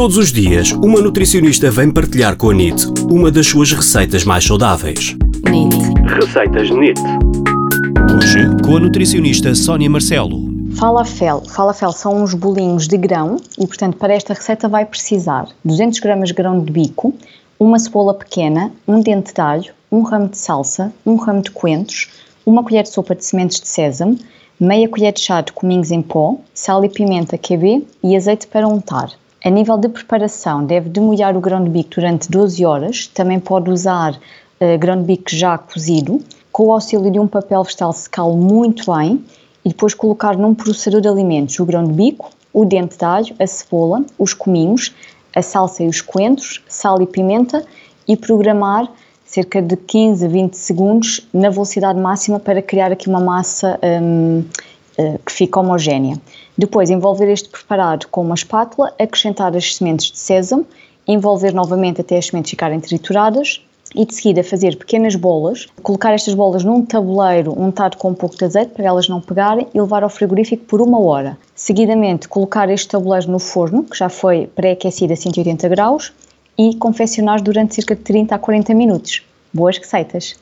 Todos 0.00 0.16
os 0.16 0.32
dias, 0.32 0.72
uma 0.72 0.98
nutricionista 0.98 1.70
vem 1.70 1.90
partilhar 1.90 2.34
com 2.34 2.48
a 2.48 2.54
NIT 2.54 2.86
uma 3.10 3.30
das 3.30 3.46
suas 3.46 3.70
receitas 3.70 4.24
mais 4.24 4.42
saudáveis. 4.42 5.14
NIT. 5.44 5.76
Receitas 6.18 6.70
NIT. 6.70 6.98
Hoje, 8.16 8.38
com 8.64 8.78
a 8.78 8.80
nutricionista 8.80 9.54
Sónia 9.54 9.90
Marcelo. 9.90 10.40
Falafel. 10.74 11.42
Falafel 11.42 11.92
são 11.92 12.22
uns 12.22 12.32
bolinhos 12.32 12.88
de 12.88 12.96
grão 12.96 13.36
e, 13.58 13.66
portanto, 13.66 13.98
para 13.98 14.14
esta 14.14 14.32
receita 14.32 14.70
vai 14.70 14.86
precisar 14.86 15.48
200 15.66 16.00
gramas 16.00 16.30
de 16.30 16.34
grão 16.34 16.64
de 16.64 16.72
bico, 16.72 17.14
uma 17.58 17.78
cebola 17.78 18.14
pequena, 18.14 18.72
um 18.88 19.02
dente 19.02 19.34
de 19.34 19.40
alho, 19.42 19.70
um 19.92 20.00
ramo 20.00 20.30
de 20.30 20.38
salsa, 20.38 20.90
um 21.04 21.16
ramo 21.16 21.42
de 21.42 21.50
coentros, 21.50 22.08
uma 22.46 22.64
colher 22.64 22.84
de 22.84 22.88
sopa 22.88 23.14
de 23.14 23.22
sementes 23.22 23.60
de 23.60 23.68
sésamo, 23.68 24.18
meia 24.58 24.88
colher 24.88 25.12
de 25.12 25.20
chá 25.20 25.42
de 25.42 25.52
cominhos 25.52 25.90
em 25.90 26.00
pó, 26.00 26.38
sal 26.54 26.82
e 26.86 26.88
pimenta 26.88 27.36
QB 27.36 27.86
e 28.02 28.16
azeite 28.16 28.46
para 28.46 28.66
untar. 28.66 29.10
A 29.42 29.48
nível 29.48 29.78
de 29.78 29.88
preparação, 29.88 30.66
deve 30.66 30.90
demolhar 30.90 31.34
o 31.34 31.40
grão 31.40 31.64
de 31.64 31.70
bico 31.70 31.94
durante 31.94 32.30
12 32.30 32.62
horas, 32.62 33.06
também 33.06 33.40
pode 33.40 33.70
usar 33.70 34.12
uh, 34.12 34.78
grão 34.78 34.98
de 34.98 35.04
bico 35.04 35.30
já 35.30 35.56
cozido, 35.56 36.20
com 36.52 36.66
o 36.66 36.72
auxílio 36.72 37.10
de 37.10 37.18
um 37.18 37.26
papel 37.26 37.64
vegetal 37.64 37.90
secá-lo 37.94 38.36
muito 38.36 38.92
bem 38.92 39.24
e 39.64 39.70
depois 39.70 39.94
colocar 39.94 40.36
num 40.36 40.54
processador 40.54 41.00
de 41.00 41.08
alimentos 41.08 41.58
o 41.58 41.64
grão 41.64 41.84
de 41.84 41.92
bico, 41.92 42.30
o 42.52 42.66
dente 42.66 42.98
de 42.98 43.04
alho, 43.04 43.34
a 43.38 43.46
cebola, 43.46 44.04
os 44.18 44.34
cominhos, 44.34 44.94
a 45.34 45.40
salsa 45.40 45.84
e 45.84 45.88
os 45.88 46.02
coentros, 46.02 46.62
sal 46.68 47.00
e 47.00 47.06
pimenta 47.06 47.64
e 48.06 48.18
programar 48.18 48.92
cerca 49.24 49.62
de 49.62 49.74
15 49.74 50.26
a 50.26 50.28
20 50.28 50.54
segundos 50.54 51.26
na 51.32 51.48
velocidade 51.48 51.98
máxima 51.98 52.38
para 52.38 52.60
criar 52.60 52.92
aqui 52.92 53.08
uma 53.08 53.20
massa 53.20 53.78
um, 53.82 54.40
eh, 54.40 54.60
que 55.24 55.32
fica 55.32 55.60
homogénea. 55.60 56.16
Depois, 56.56 56.90
envolver 56.90 57.30
este 57.30 57.48
preparado 57.48 58.06
com 58.08 58.22
uma 58.22 58.34
espátula, 58.34 58.92
acrescentar 58.98 59.56
as 59.56 59.76
sementes 59.76 60.10
de 60.10 60.18
sésamo, 60.18 60.66
envolver 61.06 61.52
novamente 61.52 62.00
até 62.00 62.18
as 62.18 62.26
sementes 62.26 62.50
ficarem 62.50 62.80
trituradas 62.80 63.62
e 63.94 64.04
de 64.04 64.14
seguida 64.14 64.44
fazer 64.44 64.76
pequenas 64.76 65.16
bolas, 65.16 65.66
colocar 65.82 66.12
estas 66.12 66.34
bolas 66.34 66.62
num 66.62 66.84
tabuleiro 66.84 67.52
untado 67.60 67.96
com 67.96 68.10
um 68.10 68.14
pouco 68.14 68.36
de 68.36 68.44
azeite 68.44 68.72
para 68.72 68.84
elas 68.84 69.08
não 69.08 69.20
pegarem 69.20 69.66
e 69.74 69.80
levar 69.80 70.02
ao 70.02 70.08
frigorífico 70.08 70.64
por 70.64 70.80
uma 70.80 71.00
hora. 71.00 71.36
Seguidamente, 71.54 72.28
colocar 72.28 72.70
este 72.70 72.88
tabuleiro 72.88 73.30
no 73.30 73.38
forno, 73.38 73.82
que 73.84 73.98
já 73.98 74.08
foi 74.08 74.46
pré-aquecido 74.46 75.12
a 75.12 75.16
180 75.16 75.68
graus, 75.68 76.12
e 76.56 76.74
confeccionar 76.74 77.42
durante 77.42 77.74
cerca 77.74 77.96
de 77.96 78.02
30 78.02 78.34
a 78.34 78.38
40 78.38 78.74
minutos. 78.74 79.22
Boas 79.52 79.78
receitas! 79.78 80.36